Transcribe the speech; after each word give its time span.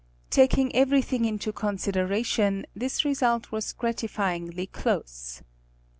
Taking 0.31 0.75
everything 0.75 1.25
into 1.25 1.53
consideration, 1.53 2.65
this 2.75 3.05
result 3.05 3.51
was 3.51 3.71
gratifyingly 3.71 4.65
close. 4.71 5.43